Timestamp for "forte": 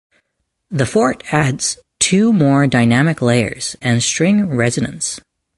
0.87-1.23